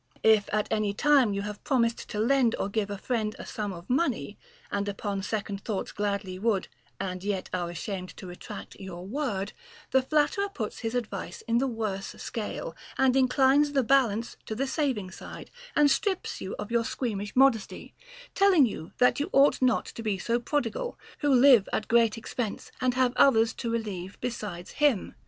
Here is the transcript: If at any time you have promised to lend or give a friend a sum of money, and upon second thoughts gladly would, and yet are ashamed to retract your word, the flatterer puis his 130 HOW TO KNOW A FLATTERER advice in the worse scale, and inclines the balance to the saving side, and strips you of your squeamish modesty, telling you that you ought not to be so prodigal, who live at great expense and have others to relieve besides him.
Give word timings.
If 0.23 0.49
at 0.51 0.67
any 0.71 0.95
time 0.95 1.31
you 1.31 1.43
have 1.43 1.63
promised 1.63 2.09
to 2.09 2.17
lend 2.19 2.55
or 2.55 2.69
give 2.69 2.89
a 2.89 2.97
friend 2.97 3.35
a 3.37 3.45
sum 3.45 3.71
of 3.71 3.87
money, 3.87 4.35
and 4.71 4.89
upon 4.89 5.21
second 5.21 5.63
thoughts 5.63 5.91
gladly 5.91 6.39
would, 6.39 6.67
and 6.99 7.23
yet 7.23 7.51
are 7.53 7.69
ashamed 7.69 8.17
to 8.17 8.25
retract 8.25 8.79
your 8.79 9.05
word, 9.05 9.53
the 9.91 10.01
flatterer 10.01 10.49
puis 10.49 10.79
his 10.79 10.95
130 10.95 10.95
HOW 10.97 10.97
TO 10.97 10.97
KNOW 10.97 10.97
A 10.97 10.97
FLATTERER 10.97 10.99
advice 10.99 11.43
in 11.47 11.57
the 11.59 11.67
worse 11.67 12.07
scale, 12.23 12.75
and 12.97 13.15
inclines 13.15 13.71
the 13.73 13.83
balance 13.83 14.37
to 14.47 14.55
the 14.55 14.65
saving 14.65 15.11
side, 15.11 15.51
and 15.75 15.91
strips 15.91 16.41
you 16.41 16.55
of 16.57 16.71
your 16.71 16.83
squeamish 16.83 17.35
modesty, 17.35 17.93
telling 18.33 18.65
you 18.65 18.93
that 18.97 19.19
you 19.19 19.29
ought 19.31 19.61
not 19.61 19.85
to 19.85 20.01
be 20.01 20.17
so 20.17 20.39
prodigal, 20.39 20.97
who 21.19 21.29
live 21.31 21.69
at 21.71 21.87
great 21.87 22.17
expense 22.17 22.71
and 22.81 22.95
have 22.95 23.13
others 23.17 23.53
to 23.53 23.69
relieve 23.69 24.17
besides 24.19 24.71
him. 24.81 25.13